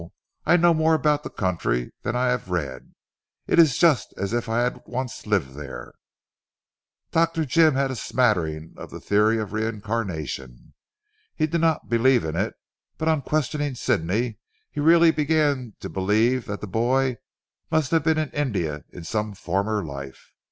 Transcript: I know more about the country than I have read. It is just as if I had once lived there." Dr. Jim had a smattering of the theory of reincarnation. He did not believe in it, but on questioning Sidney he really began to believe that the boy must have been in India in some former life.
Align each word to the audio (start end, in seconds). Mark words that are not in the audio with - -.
I 0.47 0.57
know 0.57 0.73
more 0.73 0.95
about 0.95 1.21
the 1.21 1.29
country 1.29 1.91
than 2.01 2.15
I 2.15 2.29
have 2.29 2.49
read. 2.49 2.95
It 3.45 3.59
is 3.59 3.77
just 3.77 4.15
as 4.17 4.33
if 4.33 4.49
I 4.49 4.61
had 4.63 4.81
once 4.87 5.27
lived 5.27 5.53
there." 5.53 5.93
Dr. 7.11 7.45
Jim 7.45 7.75
had 7.75 7.91
a 7.91 7.95
smattering 7.95 8.73
of 8.77 8.89
the 8.89 8.99
theory 8.99 9.37
of 9.37 9.53
reincarnation. 9.53 10.73
He 11.35 11.45
did 11.45 11.61
not 11.61 11.87
believe 11.87 12.25
in 12.25 12.35
it, 12.35 12.55
but 12.97 13.09
on 13.09 13.21
questioning 13.21 13.75
Sidney 13.75 14.39
he 14.71 14.79
really 14.79 15.11
began 15.11 15.75
to 15.81 15.87
believe 15.87 16.45
that 16.47 16.61
the 16.61 16.67
boy 16.67 17.17
must 17.69 17.91
have 17.91 18.03
been 18.03 18.17
in 18.17 18.31
India 18.31 18.83
in 18.89 19.03
some 19.03 19.35
former 19.35 19.85
life. 19.85 20.33